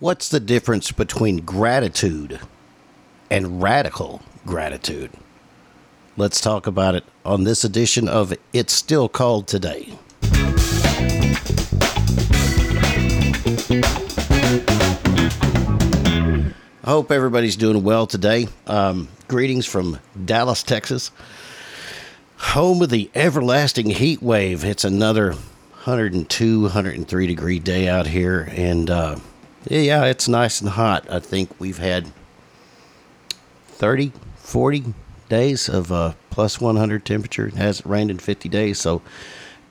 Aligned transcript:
What's 0.00 0.30
the 0.30 0.40
difference 0.40 0.92
between 0.92 1.42
gratitude 1.42 2.40
and 3.30 3.60
radical 3.60 4.22
gratitude? 4.46 5.10
Let's 6.16 6.40
talk 6.40 6.66
about 6.66 6.94
it 6.94 7.04
on 7.22 7.44
this 7.44 7.64
edition 7.64 8.08
of 8.08 8.32
It's 8.54 8.72
Still 8.72 9.10
Called 9.10 9.46
Today. 9.46 9.92
I 16.82 16.86
hope 16.86 17.12
everybody's 17.12 17.56
doing 17.56 17.84
well 17.84 18.06
today. 18.06 18.48
Um, 18.66 19.08
greetings 19.28 19.66
from 19.66 19.98
Dallas, 20.24 20.62
Texas, 20.62 21.10
home 22.38 22.80
of 22.80 22.88
the 22.88 23.10
everlasting 23.14 23.90
heat 23.90 24.22
wave. 24.22 24.64
It's 24.64 24.84
another 24.84 25.32
102, 25.32 26.62
103 26.62 27.26
degree 27.26 27.58
day 27.58 27.86
out 27.86 28.06
here, 28.06 28.48
and 28.50 28.88
uh, 28.88 29.16
yeah, 29.64 30.04
it's 30.04 30.28
nice 30.28 30.60
and 30.60 30.70
hot. 30.70 31.06
I 31.10 31.20
think 31.20 31.50
we've 31.58 31.78
had 31.78 32.12
30, 33.66 34.12
40 34.36 34.94
days 35.28 35.68
of 35.68 35.92
uh, 35.92 36.14
plus 36.30 36.60
100 36.60 37.04
temperature. 37.04 37.46
It 37.46 37.54
hasn't 37.54 37.88
rained 37.88 38.10
in 38.10 38.18
50 38.18 38.48
days, 38.48 38.78
so 38.78 39.02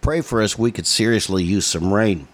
pray 0.01 0.21
for 0.21 0.41
us. 0.41 0.57
We 0.57 0.71
could 0.71 0.87
seriously 0.87 1.43
use 1.43 1.65
some 1.65 1.93
rain 1.93 2.27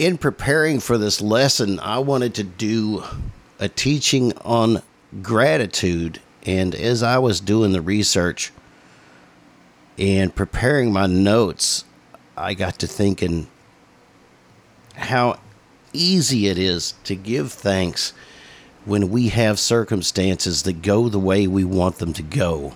in 0.00 0.16
preparing 0.16 0.80
for 0.80 0.96
this 0.96 1.20
lesson, 1.20 1.78
I 1.78 1.98
wanted 1.98 2.34
to 2.36 2.42
do 2.42 3.04
a 3.58 3.68
teaching 3.68 4.32
on 4.38 4.82
gratitude. 5.20 6.22
And 6.46 6.74
as 6.74 7.02
I 7.02 7.18
was 7.18 7.38
doing 7.38 7.72
the 7.72 7.82
research 7.82 8.50
and 9.98 10.34
preparing 10.34 10.90
my 10.90 11.06
notes, 11.06 11.84
I 12.34 12.54
got 12.54 12.78
to 12.78 12.86
thinking 12.86 13.48
how 15.00 15.38
easy 15.92 16.46
it 16.46 16.58
is 16.58 16.94
to 17.04 17.16
give 17.16 17.52
thanks 17.52 18.12
when 18.84 19.10
we 19.10 19.28
have 19.28 19.58
circumstances 19.58 20.62
that 20.62 20.82
go 20.82 21.08
the 21.08 21.18
way 21.18 21.46
we 21.46 21.64
want 21.64 21.96
them 21.96 22.12
to 22.12 22.22
go. 22.22 22.74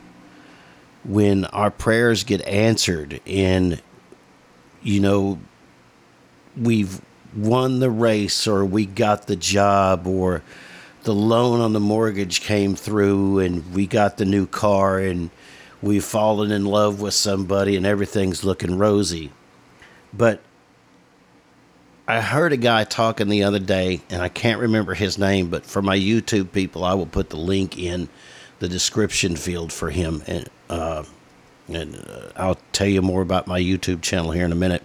When 1.05 1.45
our 1.47 1.71
prayers 1.71 2.25
get 2.25 2.41
answered 2.47 3.21
and, 3.27 3.81
you 4.83 5.01
know, 5.01 5.39
we've 6.57 7.01
won 7.37 7.81
the 7.81 7.91
race 7.91 8.47
or 8.47 8.65
we 8.65 8.87
got 8.87 9.27
the 9.27 9.37
job 9.37 10.07
or 10.07 10.43
the 11.03 11.15
loan 11.15 11.61
on 11.61 11.75
the 11.75 11.81
mortgage 11.81 12.41
came 12.41 12.75
through 12.75 13.41
and 13.41 13.75
we 13.75 13.87
got 13.87 14.17
the 14.17 14.25
new 14.25 14.47
car 14.47 14.99
and 14.99 15.31
we've 15.83 16.05
fallen 16.05 16.51
in 16.51 16.65
love 16.65 17.01
with 17.01 17.13
somebody 17.13 17.77
and 17.77 17.85
everything's 17.85 18.45
looking 18.45 18.79
rosy. 18.79 19.31
But 20.15 20.41
I 22.07 22.21
heard 22.21 22.53
a 22.53 22.59
guy 22.59 22.85
talking 22.85 23.29
the 23.29 23.45
other 23.45 23.59
day, 23.59 24.03
and 24.11 24.21
I 24.21 24.29
can't 24.29 24.61
remember 24.61 24.93
his 24.93 25.17
name, 25.17 25.49
but 25.49 25.65
for 25.65 25.81
my 25.81 25.97
YouTube 25.97 26.53
people, 26.53 26.85
I 26.85 26.93
will 26.93 27.07
put 27.07 27.31
the 27.31 27.39
link 27.39 27.79
in 27.79 28.09
the 28.59 28.69
description 28.69 29.37
field 29.37 29.73
for 29.73 29.91
him, 29.91 30.23
and 30.27 30.49
uh, 30.69 31.05
and 31.69 31.97
uh, 31.97 32.29
I'll 32.37 32.59
tell 32.73 32.87
you 32.87 33.01
more 33.01 33.23
about 33.23 33.47
my 33.47 33.59
YouTube 33.59 34.03
channel 34.03 34.33
here 34.33 34.45
in 34.45 34.53
a 34.53 34.57
minute. 34.57 34.83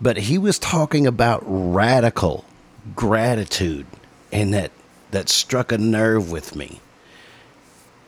But 0.00 0.16
he 0.16 0.38
was 0.38 0.58
talking 0.58 1.06
about 1.06 1.42
radical 1.44 2.46
gratitude, 2.96 3.86
and 4.32 4.54
that 4.54 4.70
that 5.10 5.28
struck 5.28 5.72
a 5.72 5.78
nerve 5.78 6.30
with 6.30 6.56
me. 6.56 6.80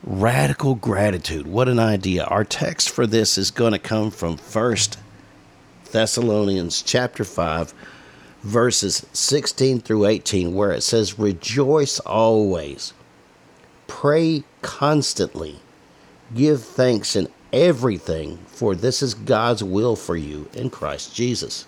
Radical 0.01 0.73
gratitude. 0.73 1.45
What 1.45 1.69
an 1.69 1.77
idea. 1.77 2.23
Our 2.23 2.43
text 2.43 2.89
for 2.89 3.05
this 3.05 3.37
is 3.37 3.51
going 3.51 3.73
to 3.73 3.79
come 3.79 4.09
from 4.09 4.37
First 4.37 4.97
Thessalonians 5.91 6.81
chapter 6.81 7.23
5 7.23 7.73
verses 8.43 9.05
16 9.13 9.79
through 9.79 10.05
18 10.05 10.53
where 10.53 10.71
it 10.71 10.81
says 10.81 11.17
rejoice 11.17 11.99
always. 12.01 12.93
Pray 13.87 14.43
constantly. 14.61 15.59
Give 16.35 16.61
thanks 16.61 17.15
in 17.15 17.29
everything 17.51 18.37
for 18.47 18.75
this 18.75 19.01
is 19.01 19.13
God's 19.13 19.63
will 19.63 19.95
for 19.95 20.15
you 20.15 20.49
in 20.53 20.69
Christ 20.69 21.15
Jesus. 21.15 21.65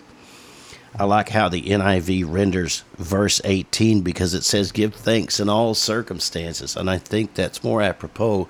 I 0.97 1.03
like 1.03 1.29
how 1.29 1.49
the 1.49 1.61
NIV 1.61 2.23
renders 2.31 2.83
verse 2.97 3.41
18 3.43 4.01
because 4.01 4.33
it 4.33 4.43
says, 4.43 4.71
Give 4.71 4.95
thanks 4.95 5.41
in 5.41 5.49
all 5.49 5.73
circumstances. 5.73 6.77
And 6.77 6.89
I 6.89 6.97
think 6.97 7.33
that's 7.33 7.65
more 7.65 7.81
apropos 7.81 8.47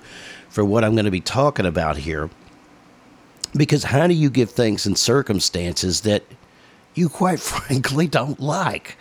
for 0.48 0.64
what 0.64 0.84
I'm 0.84 0.92
going 0.92 1.06
to 1.06 1.10
be 1.10 1.20
talking 1.20 1.66
about 1.66 1.96
here. 1.96 2.30
Because 3.56 3.84
how 3.84 4.06
do 4.06 4.14
you 4.14 4.30
give 4.30 4.50
thanks 4.50 4.86
in 4.86 4.94
circumstances 4.94 6.02
that 6.02 6.22
you, 6.96 7.08
quite 7.08 7.40
frankly, 7.52 8.06
don't 8.06 8.40
like? 8.40 8.96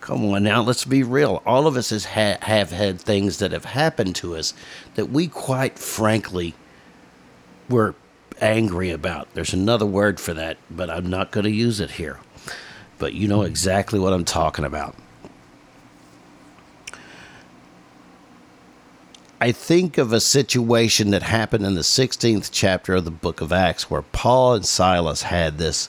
Come 0.00 0.24
on 0.32 0.44
now, 0.44 0.62
let's 0.62 0.84
be 0.84 1.02
real. 1.02 1.42
All 1.44 1.66
of 1.66 1.76
us 1.76 2.04
ha- 2.04 2.38
have 2.42 2.70
had 2.70 3.00
things 3.00 3.38
that 3.38 3.52
have 3.52 3.66
happened 3.66 4.16
to 4.16 4.36
us 4.36 4.54
that 4.94 5.10
we, 5.10 5.26
quite 5.26 5.78
frankly, 5.78 6.54
were 7.68 7.94
angry 8.40 8.90
about. 8.90 9.28
There's 9.34 9.52
another 9.52 9.84
word 9.84 10.18
for 10.18 10.32
that, 10.34 10.56
but 10.70 10.88
I'm 10.88 11.10
not 11.10 11.30
going 11.30 11.44
to 11.44 11.50
use 11.50 11.80
it 11.80 11.92
here 11.92 12.18
but 12.98 13.14
you 13.14 13.28
know 13.28 13.42
exactly 13.42 13.98
what 13.98 14.12
I'm 14.12 14.24
talking 14.24 14.64
about. 14.64 14.94
I 19.40 19.52
think 19.52 19.98
of 19.98 20.12
a 20.12 20.20
situation 20.20 21.10
that 21.10 21.22
happened 21.22 21.64
in 21.64 21.76
the 21.76 21.82
16th 21.82 22.50
chapter 22.52 22.96
of 22.96 23.04
the 23.04 23.12
book 23.12 23.40
of 23.40 23.52
Acts 23.52 23.88
where 23.88 24.02
Paul 24.02 24.54
and 24.54 24.66
Silas 24.66 25.22
had 25.22 25.58
this 25.58 25.88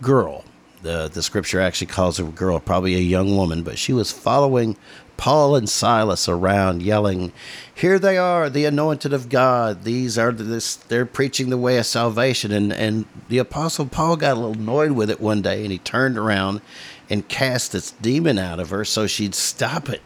girl. 0.00 0.44
The, 0.82 1.08
the 1.12 1.22
scripture 1.22 1.60
actually 1.60 1.88
calls 1.88 2.18
her 2.18 2.24
a 2.24 2.28
girl, 2.28 2.60
probably 2.60 2.94
a 2.94 2.98
young 2.98 3.36
woman, 3.36 3.62
but 3.62 3.78
she 3.78 3.92
was 3.92 4.12
following 4.12 4.76
Paul 5.16 5.56
and 5.56 5.68
Silas 5.68 6.28
around 6.28 6.82
yelling, 6.82 7.32
Here 7.74 7.98
they 7.98 8.18
are, 8.18 8.50
the 8.50 8.66
anointed 8.66 9.12
of 9.12 9.28
God. 9.28 9.84
These 9.84 10.18
are 10.18 10.32
this 10.32 10.76
they're 10.76 11.06
preaching 11.06 11.50
the 11.50 11.58
way 11.58 11.78
of 11.78 11.86
salvation. 11.86 12.52
And 12.52 12.72
and 12.72 13.06
the 13.28 13.38
apostle 13.38 13.86
Paul 13.86 14.16
got 14.16 14.36
a 14.36 14.40
little 14.40 14.62
annoyed 14.62 14.92
with 14.92 15.10
it 15.10 15.20
one 15.20 15.42
day 15.42 15.62
and 15.62 15.72
he 15.72 15.78
turned 15.78 16.18
around 16.18 16.60
and 17.08 17.26
cast 17.28 17.72
this 17.72 17.92
demon 17.92 18.38
out 18.38 18.60
of 18.60 18.70
her 18.70 18.84
so 18.84 19.06
she'd 19.06 19.34
stop 19.34 19.88
it. 19.88 20.02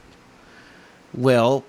Well, 1.13 1.65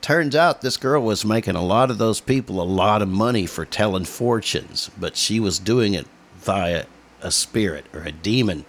turns 0.00 0.34
out 0.34 0.60
this 0.60 0.76
girl 0.76 1.02
was 1.02 1.24
making 1.24 1.54
a 1.54 1.64
lot 1.64 1.90
of 1.90 1.98
those 1.98 2.20
people 2.20 2.60
a 2.60 2.64
lot 2.64 3.02
of 3.02 3.08
money 3.08 3.46
for 3.46 3.64
telling 3.64 4.04
fortunes, 4.04 4.90
but 4.98 5.16
she 5.16 5.38
was 5.38 5.58
doing 5.58 5.94
it 5.94 6.06
via 6.38 6.86
a 7.26 7.30
spirit 7.30 7.84
or 7.92 8.00
a 8.00 8.12
demon. 8.12 8.64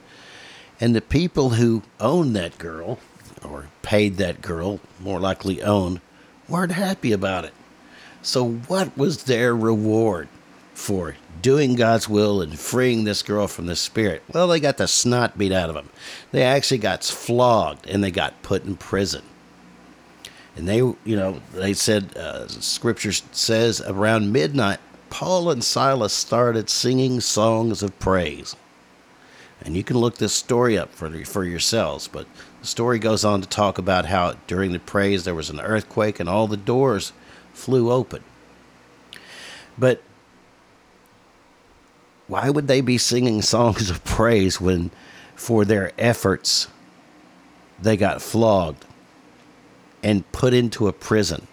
And 0.79 0.95
the 0.95 1.01
people 1.01 1.51
who 1.51 1.83
owned 1.99 2.35
that 2.35 2.57
girl 2.57 2.99
or 3.43 3.67
paid 3.81 4.17
that 4.17 4.41
girl, 4.41 4.79
more 4.99 5.19
likely 5.19 5.61
owned, 5.61 6.01
weren't 6.49 6.73
happy 6.73 7.11
about 7.11 7.45
it. 7.45 7.53
So, 8.21 8.45
what 8.45 8.97
was 8.97 9.23
their 9.23 9.55
reward 9.55 10.27
for 10.73 11.15
doing 11.41 11.75
God's 11.75 12.09
will 12.09 12.41
and 12.41 12.59
freeing 12.59 13.03
this 13.03 13.21
girl 13.21 13.47
from 13.47 13.67
the 13.67 13.75
spirit? 13.75 14.23
Well, 14.33 14.47
they 14.47 14.59
got 14.59 14.77
the 14.77 14.87
snot 14.87 15.37
beat 15.37 15.51
out 15.51 15.69
of 15.69 15.75
them. 15.75 15.89
They 16.31 16.43
actually 16.43 16.79
got 16.79 17.03
flogged 17.03 17.87
and 17.87 18.03
they 18.03 18.11
got 18.11 18.41
put 18.41 18.65
in 18.65 18.75
prison. 18.75 19.23
And 20.55 20.67
they, 20.67 20.77
you 20.77 20.97
know, 21.05 21.39
they 21.53 21.73
said, 21.73 22.17
uh, 22.17 22.47
scripture 22.47 23.11
says 23.11 23.79
around 23.81 24.33
midnight, 24.33 24.79
Paul 25.09 25.49
and 25.49 25.63
Silas 25.63 26.13
started 26.13 26.69
singing 26.69 27.21
songs 27.21 27.81
of 27.81 27.97
praise. 27.99 28.55
And 29.61 29.75
you 29.75 29.83
can 29.83 29.97
look 29.97 30.17
this 30.17 30.33
story 30.33 30.77
up 30.77 30.93
for, 30.93 31.09
for 31.25 31.43
yourselves, 31.43 32.07
but 32.07 32.27
the 32.61 32.67
story 32.67 32.99
goes 32.99 33.25
on 33.25 33.41
to 33.41 33.47
talk 33.47 33.77
about 33.77 34.05
how 34.05 34.35
during 34.45 34.71
the 34.71 34.79
praise 34.79 35.23
there 35.23 35.33
was 35.35 35.49
an 35.49 35.59
earthquake 35.59 36.19
and 36.19 36.29
all 36.29 36.47
the 36.47 36.57
doors 36.57 37.11
flew 37.53 37.91
open. 37.91 38.23
But 39.77 40.01
why 42.27 42.49
would 42.49 42.67
they 42.67 42.81
be 42.81 42.97
singing 42.97 43.41
songs 43.41 43.89
of 43.89 44.03
praise 44.03 44.61
when, 44.61 44.91
for 45.35 45.65
their 45.65 45.91
efforts, 45.97 46.67
they 47.81 47.97
got 47.97 48.21
flogged 48.21 48.85
and 50.03 50.29
put 50.31 50.53
into 50.53 50.87
a 50.87 50.93
prison? 50.93 51.47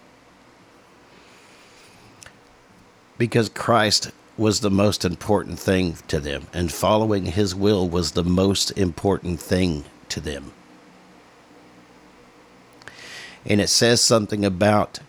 Because 3.17 3.49
Christ 3.49 4.11
was 4.37 4.61
the 4.61 4.71
most 4.71 5.05
important 5.05 5.59
thing 5.59 5.97
to 6.09 6.19
them, 6.19 6.49
and 6.53 6.73
following 6.73 7.27
his 7.27 7.55
will 7.55 7.89
was 7.89 8.13
the 8.13 8.25
most 8.25 8.71
important 8.73 9.41
thing 9.41 9.85
to 10.09 10.21
them 10.21 10.53
and 13.47 13.61
it 13.61 13.69
says 13.69 14.01
something 14.01 14.45
about 14.45 15.01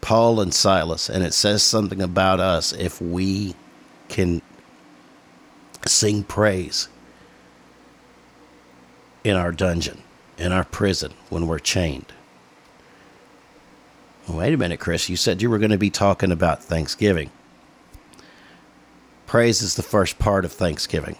Paul 0.00 0.40
and 0.40 0.54
Silas, 0.54 1.10
and 1.10 1.22
it 1.22 1.34
says 1.34 1.62
something 1.62 2.00
about 2.00 2.40
us 2.40 2.72
if 2.72 3.00
we 3.00 3.54
can 4.08 4.40
sing 5.86 6.22
praise 6.22 6.88
in 9.24 9.36
our 9.36 9.52
dungeon, 9.52 10.02
in 10.38 10.52
our 10.52 10.64
prison, 10.64 11.12
when 11.28 11.46
we're 11.46 11.58
chained. 11.58 12.12
Wait 14.28 14.52
a 14.52 14.58
minute, 14.58 14.78
Chris. 14.78 15.08
You 15.08 15.16
said 15.16 15.40
you 15.40 15.48
were 15.48 15.58
going 15.58 15.70
to 15.70 15.78
be 15.78 15.90
talking 15.90 16.30
about 16.30 16.62
Thanksgiving. 16.62 17.30
Praise 19.26 19.62
is 19.62 19.74
the 19.74 19.82
first 19.82 20.18
part 20.18 20.44
of 20.44 20.52
Thanksgiving. 20.52 21.16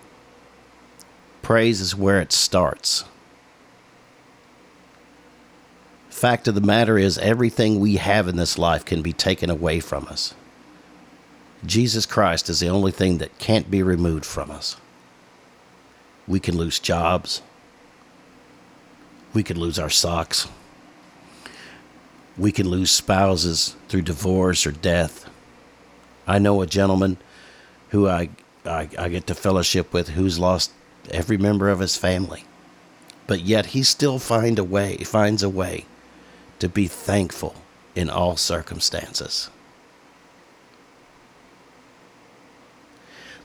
praise 1.43 1.81
is 1.81 1.97
where 1.97 2.21
it 2.21 2.33
starts. 2.33 3.05
Fact 6.11 6.49
of 6.49 6.55
the 6.55 6.61
matter 6.61 6.99
is, 6.99 7.17
everything 7.19 7.81
we 7.81 7.97
have 7.97 8.29
in 8.29 8.37
this 8.37 8.59
life 8.59 8.85
can 8.85 9.03
be 9.03 9.13
taken 9.13 9.49
away 9.49 9.81
from 9.81 10.07
us. 10.07 10.35
Jesus 11.65 12.07
Christ 12.07 12.51
is 12.51 12.61
the 12.61 12.69
only 12.69 12.93
thing 12.93 13.19
that 13.19 13.39
can't 13.39 13.71
be 13.71 13.83
removed 13.83 14.27
from 14.27 14.51
us. 14.51 14.77
We 16.27 16.41
can 16.41 16.57
lose 16.57 16.79
jobs. 16.79 17.41
We 19.33 19.43
could 19.43 19.57
lose 19.57 19.79
our 19.79 19.91
socks. 19.91 20.49
We 22.39 22.53
can 22.53 22.69
lose 22.69 22.91
spouses 22.91 23.75
through 23.89 24.03
divorce 24.03 24.67
or 24.67 24.73
death. 24.73 25.29
I 26.27 26.39
know 26.39 26.63
a 26.63 26.67
gentleman 26.67 27.17
who 27.91 28.09
I, 28.09 28.29
I, 28.65 28.89
I 28.99 29.09
get 29.09 29.27
to 29.27 29.35
fellowship 29.35 29.93
with 29.93 30.11
who's 30.11 30.39
lost 30.39 30.71
every 31.11 31.37
member 31.37 31.69
of 31.69 31.81
his 31.81 31.97
family. 31.97 32.45
But 33.27 33.41
yet 33.41 33.67
he 33.67 33.83
still 33.83 34.19
find 34.19 34.59
a 34.59 34.65
way, 34.65 34.99
finds 34.99 35.43
a 35.43 35.49
way 35.49 35.87
to 36.61 36.69
be 36.69 36.87
thankful 36.87 37.55
in 37.95 38.09
all 38.09 38.37
circumstances. 38.37 39.51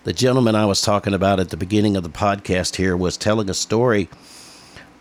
The 0.03 0.13
gentleman 0.13 0.55
I 0.55 0.65
was 0.65 0.81
talking 0.81 1.13
about 1.13 1.39
at 1.39 1.49
the 1.49 1.57
beginning 1.57 1.95
of 1.95 2.03
the 2.03 2.09
podcast 2.09 2.75
here 2.75 2.95
was 2.95 3.15
telling 3.15 3.49
a 3.49 3.53
story 3.53 4.09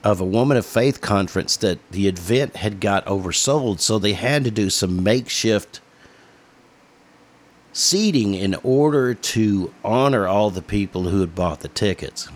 of 0.05 0.21
a 0.21 0.25
Woman 0.25 0.57
of 0.57 0.67
Faith 0.67 1.01
conference 1.01 1.57
that 1.59 1.79
the 1.91 2.09
event 2.09 2.57
had 2.57 2.81
got 2.81 3.07
oversold, 3.07 3.81
so 3.81 3.99
they 3.99 4.15
had 4.15 4.45
to 4.45 4.51
do 4.51 4.69
some 4.69 5.03
makeshift 5.03 5.81
seating 7.73 8.35
in 8.35 8.55
order 8.63 9.15
to 9.15 9.73
honor 9.85 10.27
all 10.27 10.51
the 10.51 10.63
people 10.63 11.05
who 11.05 11.21
had 11.21 11.35
bought 11.35 11.61
the 11.61 11.69
tickets. 11.69 12.29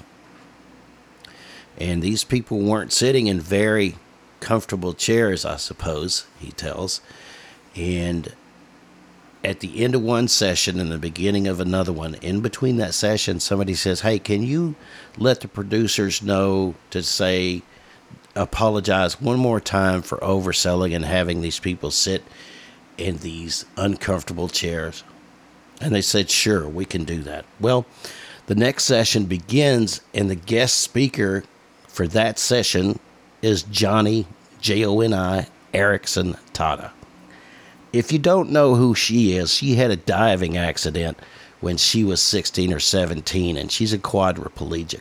And 1.79 2.03
these 2.03 2.25
people 2.25 2.61
weren't 2.61 2.93
sitting 2.93 3.27
in 3.27 3.41
very 3.41 3.97
comfortable 4.41 4.95
chairs, 4.95 5.45
I 5.45 5.57
suppose, 5.57 6.27
he 6.39 6.53
tells. 6.53 7.01
And 7.75 8.33
at 9.47 9.61
the 9.61 9.85
end 9.85 9.95
of 9.95 10.03
one 10.03 10.27
session 10.27 10.81
and 10.81 10.91
the 10.91 10.99
beginning 10.99 11.47
of 11.47 11.61
another 11.61 11.93
one, 11.93 12.15
in 12.17 12.41
between 12.41 12.79
that 12.79 12.93
session, 12.93 13.39
somebody 13.39 13.75
says, 13.75 14.01
Hey, 14.01 14.19
can 14.19 14.43
you 14.43 14.75
let 15.17 15.41
the 15.41 15.47
producers 15.49 16.21
know 16.21 16.75
to 16.91 17.01
say, 17.01 17.63
apologize 18.35 19.21
one 19.21 19.39
more 19.39 19.61
time 19.61 20.03
for 20.03 20.19
overselling 20.19 20.95
and 20.95 21.05
having 21.05 21.41
these 21.41 21.61
people 21.61 21.93
sit 21.93 22.25
in 22.99 23.19
these 23.19 23.65
uncomfortable 23.77 24.49
chairs? 24.49 25.05
And 25.81 25.95
they 25.95 26.03
said, 26.03 26.29
Sure, 26.29 26.69
we 26.69 26.85
can 26.85 27.05
do 27.05 27.23
that. 27.23 27.45
Well, 27.61 27.87
the 28.47 28.57
next 28.57 28.85
session 28.85 29.27
begins, 29.27 30.01
and 30.13 30.29
the 30.29 30.35
guest 30.35 30.79
speaker 30.79 31.45
for 31.87 32.09
that 32.09 32.41
session 32.41 32.99
is 33.43 33.63
Joni, 33.63 34.27
J 34.61 34.85
O 34.85 34.99
N 35.01 35.15
I, 35.15 35.47
Eareckson 35.73 36.37
Tada. 36.53 36.91
If 37.93 38.13
you 38.13 38.19
don't 38.19 38.51
know 38.51 38.75
who 38.75 38.95
she 38.95 39.37
is, 39.37 39.55
she 39.55 39.77
had 39.77 39.91
a 39.91 39.97
diving 39.97 40.57
accident 40.57 41.19
when 41.61 41.77
she 41.77 42.05
was 42.05 42.21
16 42.21 42.73
or 42.73 42.81
17, 42.81 43.57
and 43.57 43.73
she's 43.73 43.93
a 43.93 43.99
quadriplegic. 43.99 45.01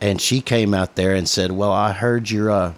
And 0.00 0.20
she 0.20 0.40
came 0.40 0.74
out 0.74 0.96
there 0.96 1.14
and 1.14 1.28
said, 1.28 1.52
Well, 1.52 1.72
I 1.72 1.92
heard 1.92 2.30
you're 2.30 2.50
uh, 2.50 2.72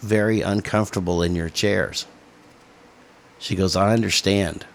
very 0.00 0.40
uncomfortable 0.40 1.22
in 1.22 1.34
your 1.34 1.48
chairs. 1.48 2.06
She 3.38 3.54
goes, 3.54 3.76
I 3.76 3.92
understand. 3.92 4.66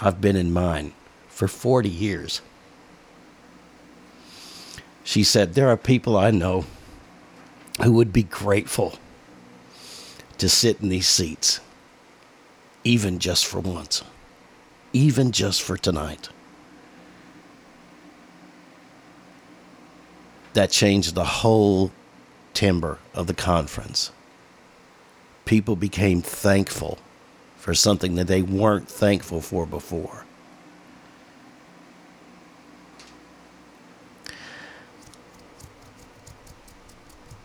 I've 0.00 0.20
been 0.20 0.36
in 0.36 0.52
mine 0.52 0.92
for 1.28 1.48
40 1.48 1.88
years. 1.88 2.40
She 5.04 5.22
said, 5.24 5.54
There 5.54 5.68
are 5.68 5.76
people 5.76 6.16
I 6.16 6.30
know 6.30 6.64
who 7.82 7.92
would 7.92 8.12
be 8.12 8.24
grateful 8.24 8.98
to 10.38 10.48
sit 10.48 10.80
in 10.80 10.88
these 10.88 11.08
seats, 11.08 11.60
even 12.84 13.18
just 13.18 13.46
for 13.46 13.60
once, 13.60 14.02
even 14.92 15.32
just 15.32 15.62
for 15.62 15.76
tonight. 15.76 16.28
That 20.54 20.70
changed 20.70 21.14
the 21.14 21.24
whole 21.24 21.92
timber 22.54 22.98
of 23.14 23.26
the 23.26 23.34
conference. 23.34 24.10
People 25.44 25.76
became 25.76 26.22
thankful 26.22 26.98
for 27.56 27.74
something 27.74 28.14
that 28.14 28.26
they 28.26 28.42
weren't 28.42 28.88
thankful 28.88 29.40
for 29.40 29.66
before. 29.66 30.24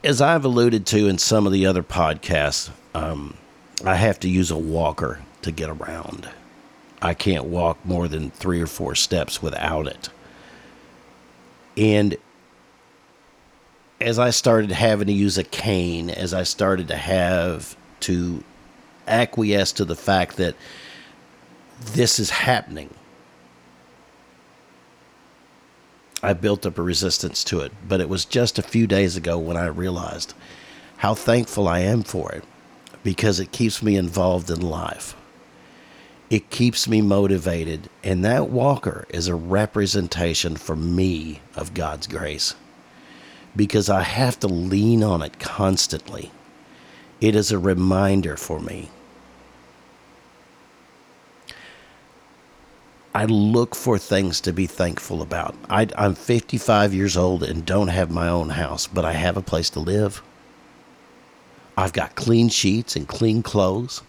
As 0.03 0.21
I've 0.21 0.43
alluded 0.43 0.85
to 0.87 1.07
in 1.07 1.17
some 1.17 1.45
of 1.47 1.53
the 1.53 1.65
other 1.65 1.83
podcasts, 1.83 2.71
um, 2.93 3.37
I 3.85 3.95
have 3.95 4.19
to 4.21 4.29
use 4.29 4.49
a 4.49 4.57
walker 4.57 5.21
to 5.41 5.51
get 5.51 5.69
around. 5.69 6.29
I 7.01 7.13
can't 7.13 7.45
walk 7.45 7.85
more 7.85 8.07
than 8.07 8.31
three 8.31 8.61
or 8.61 8.67
four 8.67 8.95
steps 8.95 9.41
without 9.41 9.87
it. 9.87 10.09
And 11.75 12.15
as 13.99 14.19
I 14.19 14.29
started 14.29 14.71
having 14.71 15.07
to 15.07 15.13
use 15.13 15.37
a 15.37 15.43
cane, 15.43 16.09
as 16.09 16.33
I 16.33 16.43
started 16.43 16.87
to 16.89 16.95
have 16.95 17.75
to 18.01 18.43
acquiesce 19.05 19.73
to 19.73 19.85
the 19.85 19.95
fact 19.95 20.37
that 20.37 20.55
this 21.81 22.19
is 22.19 22.29
happening, 22.29 22.89
I 26.21 26.31
built 26.31 26.65
up 26.65 26.77
a 26.77 26.81
resistance 26.81 27.43
to 27.45 27.59
it. 27.59 27.73
But 27.85 27.99
it 27.99 28.07
was 28.07 28.23
just 28.23 28.57
a 28.57 28.63
few 28.63 28.87
days 28.87 29.17
ago 29.17 29.37
when 29.37 29.57
I 29.57 29.65
realized 29.65 30.33
how 30.97 31.15
thankful 31.15 31.67
I 31.67 31.79
am 31.79 32.03
for 32.03 32.31
it 32.31 32.45
because 33.03 33.39
it 33.39 33.51
keeps 33.51 33.83
me 33.83 33.95
involved 33.95 34.49
in 34.49 34.61
life. 34.61 35.15
It 36.29 36.49
keeps 36.49 36.87
me 36.87 37.01
motivated, 37.01 37.89
and 38.03 38.25
that 38.25 38.49
walker 38.49 39.05
is 39.09 39.27
a 39.27 39.35
representation 39.35 40.55
for 40.55 40.75
me 40.75 41.41
of 41.55 41.73
God's 41.73 42.07
grace 42.07 42.55
because 43.55 43.89
I 43.89 44.01
have 44.01 44.39
to 44.39 44.47
lean 44.47 45.03
on 45.03 45.21
it 45.21 45.39
constantly. 45.39 46.31
It 47.21 47.35
is 47.35 47.51
a 47.51 47.59
reminder 47.59 48.35
for 48.35 48.59
me. 48.59 48.89
I 53.15 53.25
look 53.25 53.75
for 53.75 53.99
things 53.99 54.41
to 54.41 54.51
be 54.51 54.65
thankful 54.65 55.21
about. 55.21 55.55
I, 55.69 55.87
am 55.95 56.15
55 56.15 56.95
years 56.95 57.15
old 57.15 57.43
and 57.43 57.63
don't 57.63 57.89
have 57.89 58.09
my 58.09 58.27
own 58.27 58.49
house, 58.49 58.87
but 58.87 59.05
I 59.05 59.13
have 59.13 59.37
a 59.37 59.41
place 59.41 59.69
to 59.71 59.79
live. 59.79 60.23
I've 61.77 61.93
got 61.93 62.15
clean 62.15 62.49
sheets 62.49 62.95
and 62.95 63.07
clean 63.07 63.43
clothes. 63.43 64.01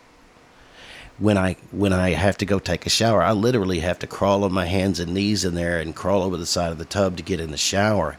When 1.19 1.39
I 1.39 1.57
when 1.71 1.93
I 1.93 2.11
have 2.11 2.37
to 2.39 2.47
go 2.47 2.59
take 2.59 2.87
a 2.87 2.91
shower, 2.91 3.23
I 3.23 3.33
literally 3.33 3.81
have 3.81 3.99
to 4.01 4.07
crawl 4.07 4.45
on 4.45 4.53
my 4.53 4.67
hands 4.67 4.99
and 5.01 5.15
knees 5.15 5.45
in 5.45 5.55
there 5.55 5.79
and 5.79 5.95
crawl 5.95 6.23
over 6.23 6.37
the 6.37 6.47
side 6.47 6.73
of 6.73 6.79
the 6.79 6.85
tub 6.85 7.17
to 7.17 7.23
get 7.23 7.41
in 7.41 7.51
the 7.51 7.57
shower 7.57 8.19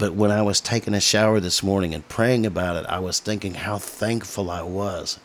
but 0.00 0.14
when 0.14 0.30
I 0.30 0.40
was 0.40 0.62
taking 0.62 0.94
a 0.94 1.00
shower 1.00 1.40
this 1.40 1.62
morning 1.62 1.92
and 1.92 2.08
praying 2.08 2.46
about 2.46 2.76
it, 2.76 2.86
I 2.88 3.00
was 3.00 3.18
thinking 3.18 3.52
how 3.52 3.76
thankful 3.76 4.50
I 4.50 4.62
was 4.62 5.20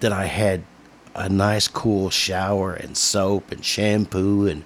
that 0.00 0.14
I 0.14 0.24
had 0.24 0.64
a 1.14 1.28
nice, 1.28 1.68
cool 1.68 2.08
shower 2.08 2.72
and 2.72 2.96
soap 2.96 3.52
and 3.52 3.62
shampoo 3.62 4.46
and 4.46 4.64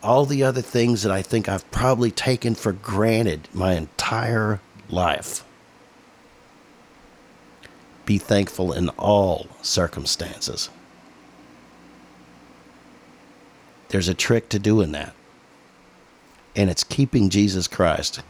all 0.00 0.26
the 0.26 0.44
other 0.44 0.62
things 0.62 1.02
that 1.02 1.10
I 1.10 1.22
think 1.22 1.48
I've 1.48 1.68
probably 1.72 2.12
taken 2.12 2.54
for 2.54 2.70
granted 2.70 3.48
my 3.52 3.74
entire 3.74 4.60
life. 4.88 5.44
Be 8.06 8.18
thankful 8.18 8.72
in 8.72 8.90
all 8.90 9.46
circumstances. 9.62 10.68
There's 13.88 14.08
a 14.08 14.14
trick 14.14 14.48
to 14.50 14.58
doing 14.58 14.92
that 14.92 15.14
and 16.56 16.70
it's 16.70 16.84
keeping 16.84 17.30
Jesus 17.30 17.66
Christ 17.66 18.22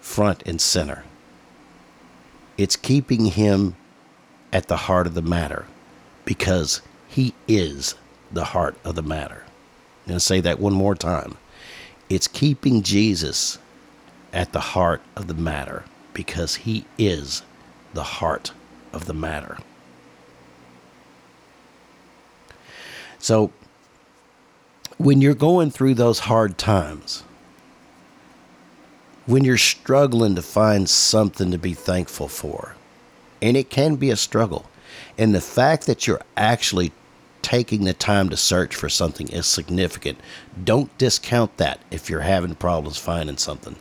front 0.00 0.42
and 0.46 0.60
center. 0.60 1.04
It's 2.56 2.76
keeping 2.76 3.26
him 3.26 3.74
at 4.52 4.68
the 4.68 4.76
heart 4.76 5.06
of 5.06 5.14
the 5.14 5.22
matter 5.22 5.66
because 6.24 6.80
he 7.08 7.34
is 7.48 7.94
the 8.32 8.44
heart 8.44 8.76
of 8.84 8.94
the 8.94 9.02
matter. 9.02 9.42
I'm 10.04 10.08
going 10.08 10.16
to 10.18 10.24
say 10.24 10.40
that 10.40 10.60
one 10.60 10.74
more 10.74 10.94
time. 10.94 11.36
It's 12.08 12.28
keeping 12.28 12.82
Jesus 12.82 13.58
at 14.32 14.52
the 14.52 14.60
heart 14.60 15.00
of 15.16 15.26
the 15.26 15.34
matter 15.34 15.84
because 16.12 16.56
he 16.56 16.84
is 16.98 17.42
the 17.94 18.02
heart 18.02 18.52
of 18.94 19.06
the 19.06 19.14
matter. 19.14 19.58
So 23.18 23.52
when 24.98 25.20
you're 25.20 25.34
going 25.34 25.70
through 25.70 25.94
those 25.94 26.20
hard 26.20 26.58
times, 26.58 27.24
when 29.26 29.44
you're 29.44 29.56
struggling 29.56 30.34
to 30.34 30.42
find 30.42 30.88
something 30.88 31.50
to 31.50 31.58
be 31.58 31.74
thankful 31.74 32.28
for, 32.28 32.76
and 33.40 33.56
it 33.56 33.70
can 33.70 33.96
be 33.96 34.10
a 34.10 34.16
struggle, 34.16 34.70
and 35.18 35.34
the 35.34 35.40
fact 35.40 35.86
that 35.86 36.06
you're 36.06 36.22
actually 36.36 36.92
taking 37.44 37.84
the 37.84 37.92
time 37.92 38.30
to 38.30 38.36
search 38.36 38.74
for 38.74 38.88
something 38.88 39.28
is 39.28 39.46
significant. 39.46 40.18
Don't 40.64 40.96
discount 40.96 41.56
that 41.58 41.78
if 41.90 42.08
you're 42.08 42.20
having 42.20 42.54
problems 42.54 42.96
finding 42.96 43.36
something. 43.36 43.76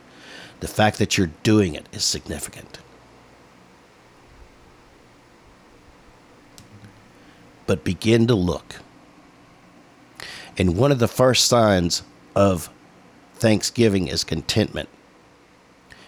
The 0.59 0.67
fact 0.67 0.99
that 0.99 1.17
you're 1.17 1.31
doing 1.43 1.73
it 1.73 1.87
is 1.93 2.03
significant. 2.03 2.79
But 7.65 7.83
begin 7.83 8.27
to 8.27 8.35
look. 8.35 8.77
And 10.57 10.77
one 10.77 10.91
of 10.91 10.99
the 10.99 11.07
first 11.07 11.45
signs 11.45 12.03
of 12.35 12.69
thanksgiving 13.35 14.07
is 14.07 14.23
contentment. 14.23 14.89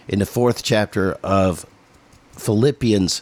In 0.07 0.19
the 0.19 0.25
fourth 0.25 0.63
chapter 0.63 1.13
of 1.23 1.65
Philippians, 2.33 3.21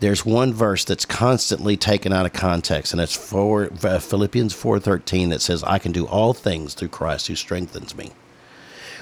there's 0.00 0.26
one 0.26 0.52
verse 0.52 0.84
that's 0.84 1.04
constantly 1.04 1.76
taken 1.76 2.12
out 2.12 2.26
of 2.26 2.32
context, 2.32 2.92
and 2.92 3.00
it's 3.00 3.14
for 3.14 3.70
uh, 3.84 4.00
Philippians 4.00 4.52
4:13 4.52 5.30
that 5.30 5.42
says, 5.42 5.62
"I 5.62 5.78
can 5.78 5.92
do 5.92 6.06
all 6.06 6.34
things 6.34 6.74
through 6.74 6.88
Christ 6.88 7.28
who 7.28 7.36
strengthens 7.36 7.94
me." 7.94 8.10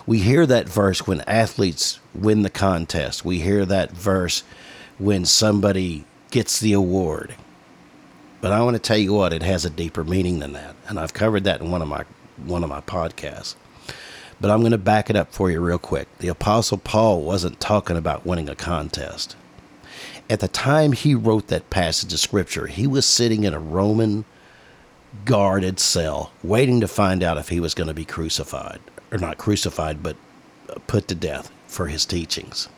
We 0.06 0.18
hear 0.18 0.44
that 0.46 0.68
verse 0.68 1.06
when 1.06 1.20
athletes 1.22 2.00
win 2.14 2.42
the 2.42 2.50
contest. 2.50 3.24
We 3.24 3.40
hear 3.40 3.64
that 3.64 3.92
verse 3.92 4.42
when 4.98 5.24
somebody 5.24 6.04
gets 6.30 6.60
the 6.60 6.72
award. 6.72 7.34
But 8.40 8.52
I 8.52 8.62
want 8.62 8.74
to 8.74 8.82
tell 8.82 8.96
you 8.96 9.12
what, 9.12 9.32
it 9.32 9.42
has 9.42 9.64
a 9.64 9.70
deeper 9.70 10.04
meaning 10.04 10.38
than 10.38 10.52
that. 10.54 10.74
And 10.88 10.98
I've 10.98 11.12
covered 11.12 11.44
that 11.44 11.60
in 11.60 11.70
one 11.70 11.82
of 11.82 11.88
my 11.88 12.04
one 12.36 12.64
of 12.64 12.70
my 12.70 12.80
podcasts. 12.80 13.54
But 14.40 14.50
I'm 14.50 14.60
going 14.60 14.72
to 14.72 14.78
back 14.78 15.10
it 15.10 15.16
up 15.16 15.32
for 15.32 15.50
you 15.50 15.60
real 15.60 15.78
quick. 15.78 16.08
The 16.18 16.28
apostle 16.28 16.78
Paul 16.78 17.20
wasn't 17.20 17.60
talking 17.60 17.98
about 17.98 18.24
winning 18.24 18.48
a 18.48 18.54
contest. 18.54 19.36
At 20.30 20.40
the 20.40 20.48
time 20.48 20.92
he 20.92 21.14
wrote 21.14 21.48
that 21.48 21.68
passage 21.68 22.12
of 22.14 22.20
scripture, 22.20 22.66
he 22.66 22.86
was 22.86 23.04
sitting 23.04 23.44
in 23.44 23.52
a 23.52 23.58
Roman 23.60 24.24
guarded 25.24 25.78
cell 25.78 26.32
waiting 26.42 26.80
to 26.80 26.88
find 26.88 27.22
out 27.22 27.36
if 27.36 27.48
he 27.48 27.60
was 27.60 27.74
going 27.74 27.88
to 27.88 27.94
be 27.94 28.04
crucified 28.04 28.80
or 29.10 29.18
not 29.18 29.38
crucified 29.38 30.02
but 30.02 30.16
uh, 30.68 30.76
put 30.86 31.08
to 31.08 31.14
death 31.14 31.50
for 31.66 31.88
his 31.88 32.06
teachings. 32.06 32.68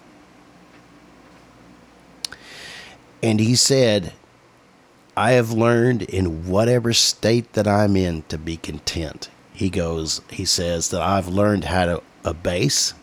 And 3.22 3.38
he 3.38 3.54
said 3.54 4.14
I 5.16 5.32
have 5.32 5.52
learned 5.52 6.02
in 6.02 6.48
whatever 6.48 6.92
state 6.94 7.52
that 7.52 7.68
I'm 7.68 7.96
in 7.96 8.22
to 8.28 8.38
be 8.38 8.56
content. 8.56 9.28
He 9.52 9.68
goes, 9.68 10.22
he 10.30 10.46
says 10.46 10.88
that 10.88 11.02
I've 11.02 11.28
learned 11.28 11.64
how 11.66 11.84
to 11.84 12.02
abase, 12.24 12.94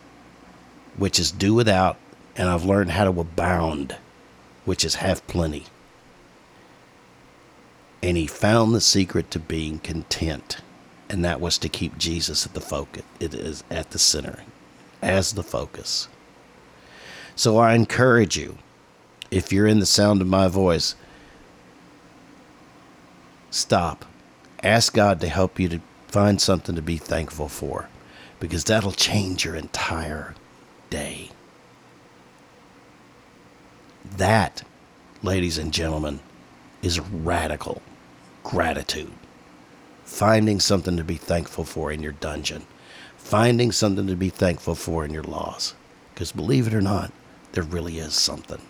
which 0.98 1.20
is 1.20 1.32
do 1.32 1.54
without, 1.54 1.98
and 2.36 2.50
I've 2.50 2.66
learned 2.66 2.92
how 2.92 3.04
to 3.04 3.20
abound, 3.20 3.96
which 4.66 4.84
is 4.84 4.96
have 4.96 5.26
plenty. 5.28 5.66
And 8.02 8.18
he 8.18 8.26
found 8.26 8.74
the 8.74 8.82
secret 8.82 9.30
to 9.32 9.40
being 9.40 9.78
content, 9.80 10.58
and 11.10 11.24
that 11.24 11.40
was 11.40 11.60
to 11.60 11.70
keep 11.70 11.98
Jesus 12.00 12.46
at 12.46 12.56
the 12.56 12.62
focus. 12.62 13.04
It 13.20 13.36
is 13.36 13.64
at 13.70 13.92
the 13.92 14.00
center, 14.00 14.44
as 15.02 15.34
the 15.34 15.44
focus. 15.44 16.08
So 17.36 17.58
I 17.58 17.76
encourage 17.76 18.36
you, 18.36 18.58
if 19.30 19.54
you're 19.54 19.68
in 19.68 19.80
the 19.80 19.86
sound 19.86 20.22
of 20.22 20.28
my 20.28 20.48
voice, 20.48 20.96
stop. 23.50 24.06
Ask 24.64 24.94
God 24.94 25.22
to 25.22 25.30
help 25.30 25.60
you 25.60 25.70
to 25.70 25.82
find 26.08 26.42
something 26.42 26.76
to 26.76 26.82
be 26.82 26.98
thankful 26.98 27.48
for 27.48 27.90
because 28.40 28.64
that'll 28.64 28.92
change 28.92 29.46
your 29.46 29.56
entire 29.56 30.36
day. 30.90 31.30
That, 34.18 34.64
ladies 35.22 35.58
and 35.58 35.74
gentlemen, 35.74 36.20
is 36.82 37.00
radical 37.00 37.82
gratitude. 38.44 39.12
Finding 40.04 40.60
something 40.60 40.98
to 40.98 41.04
be 41.04 41.18
thankful 41.18 41.64
for 41.64 41.92
in 41.92 42.02
your 42.02 42.14
dungeon, 42.14 42.66
finding 43.18 43.72
something 43.72 44.08
to 44.08 44.16
be 44.16 44.30
thankful 44.30 44.74
for 44.74 45.06
in 45.06 45.14
your 45.14 45.24
loss. 45.24 45.76
Because 46.14 46.32
believe 46.32 46.66
it 46.66 46.74
or 46.74 46.82
not, 46.82 47.12
there 47.52 47.64
really 47.64 48.00
is 48.00 48.14
something. 48.14 48.62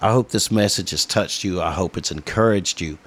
I 0.00 0.12
hope 0.12 0.28
this 0.28 0.50
message 0.50 0.90
has 0.90 1.06
touched 1.06 1.44
you. 1.44 1.62
I 1.62 1.72
hope 1.72 1.96
it's 1.96 2.10
encouraged 2.10 2.80
you. 2.80 2.98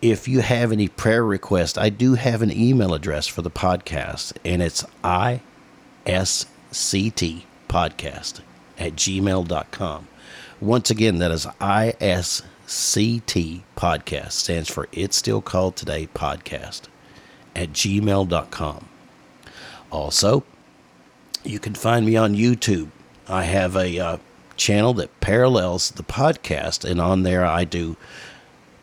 If 0.00 0.28
you 0.28 0.40
have 0.40 0.72
any 0.72 0.88
prayer 0.88 1.24
requests, 1.24 1.78
I 1.78 1.88
do 1.88 2.14
have 2.14 2.42
an 2.42 2.52
email 2.52 2.94
address 2.94 3.26
for 3.26 3.42
the 3.42 3.50
podcast, 3.50 4.32
and 4.44 4.62
it's 4.62 4.84
isctpodcast 5.04 6.46
at 8.78 8.92
gmail.com. 8.94 10.08
Once 10.60 10.90
again, 10.90 11.18
that 11.18 11.30
is 11.32 11.46
ISCT 11.60 13.62
podcast, 13.76 14.32
stands 14.32 14.70
for 14.70 14.88
It's 14.92 15.16
Still 15.16 15.42
Called 15.42 15.76
Today 15.76 16.08
podcast 16.14 16.82
at 17.54 17.72
gmail.com. 17.72 18.88
Also, 19.90 20.42
you 21.44 21.58
can 21.58 21.74
find 21.74 22.06
me 22.06 22.16
on 22.16 22.34
YouTube. 22.34 22.88
I 23.28 23.42
have 23.42 23.76
a 23.76 23.98
uh, 23.98 24.16
channel 24.56 24.94
that 24.94 25.20
parallels 25.20 25.90
the 25.90 26.02
podcast, 26.02 26.88
and 26.88 27.00
on 27.00 27.22
there 27.22 27.44
I 27.44 27.64
do 27.64 27.96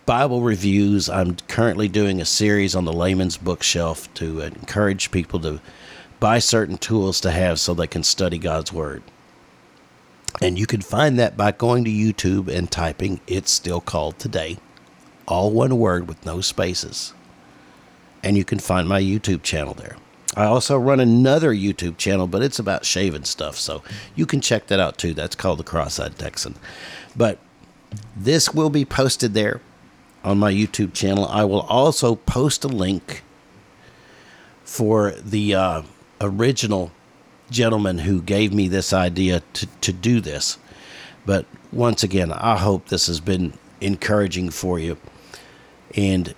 Bible 0.06 0.42
reviews. 0.42 1.10
I'm 1.10 1.36
currently 1.48 1.88
doing 1.88 2.20
a 2.20 2.26
series 2.26 2.76
on 2.76 2.86
the 2.86 2.94
layman's 2.94 3.38
bookshelf 3.38 4.12
to 4.16 4.42
encourage 4.42 5.12
people 5.12 5.40
to 5.42 5.62
buy 6.20 6.40
certain 6.40 6.78
tools 6.78 7.22
to 7.22 7.32
have 7.32 7.60
so 7.60 7.74
they 7.74 7.88
can 7.88 8.04
study 8.04 8.38
God's 8.38 8.74
Word. 8.74 9.04
And 10.42 10.58
you 10.58 10.66
can 10.66 10.82
find 10.82 11.20
that 11.20 11.38
by 11.38 11.52
going 11.52 11.84
to 11.86 11.92
YouTube 11.92 12.48
and 12.48 12.72
typing 12.72 13.20
It's 13.28 13.52
Still 13.52 13.82
Called 13.82 14.20
Today, 14.20 14.58
all 15.28 15.52
one 15.52 15.78
word 15.78 16.08
with 16.08 16.26
no 16.26 16.42
spaces. 16.42 17.14
And 18.24 18.38
you 18.38 18.44
can 18.44 18.60
find 18.60 18.88
my 18.88 19.02
YouTube 19.02 19.44
channel 19.44 19.74
there. 19.74 19.98
I 20.40 20.46
also 20.46 20.78
run 20.78 21.02
another 21.02 21.54
YouTube 21.54 21.98
channel, 21.98 22.26
but 22.26 22.42
it's 22.42 22.60
about 22.60 22.86
shaving 22.86 23.26
stuff. 23.26 23.58
So 23.58 23.84
you 24.16 24.26
can 24.26 24.40
check 24.40 24.68
that 24.68 24.80
out 24.80 24.98
too. 24.98 25.14
That's 25.14 25.36
called 25.36 25.60
The 25.60 25.66
Cross 25.66 26.00
Eyed 26.00 26.18
Texan. 26.18 26.56
But 27.14 27.40
this 28.16 28.54
will 28.54 28.70
be 28.70 28.86
posted 28.86 29.34
there 29.34 29.60
on 30.24 30.40
my 30.40 30.50
YouTube 30.50 30.94
channel. 30.94 31.26
I 31.26 31.44
will 31.44 31.64
also 31.64 32.16
post 32.16 32.64
a 32.64 32.70
link 32.70 33.22
for 34.64 35.12
the 35.12 35.56
uh, 35.56 35.82
original 36.22 36.92
gentleman 37.52 37.98
who 37.98 38.22
gave 38.22 38.54
me 38.54 38.70
this 38.70 38.94
idea 38.94 39.44
to, 39.56 39.66
to 39.82 39.92
do 39.92 40.22
this. 40.22 40.58
But 41.26 41.48
once 41.74 42.02
again, 42.02 42.32
I 42.32 42.56
hope 42.56 42.88
this 42.88 43.08
has 43.08 43.20
been 43.20 43.56
encouraging 43.82 44.52
for 44.52 44.80
you. 44.80 44.96
And 45.98 46.34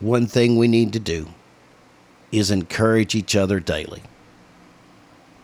one 0.00 0.26
thing 0.26 0.56
we 0.56 0.68
need 0.68 0.94
to 0.94 0.98
do 0.98 1.28
is 2.32 2.50
encourage 2.50 3.14
each 3.14 3.34
other 3.36 3.60
daily 3.60 4.02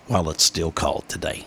while 0.07 0.29
it's 0.29 0.45
still 0.45 0.71
called 0.71 1.09
today. 1.09 1.47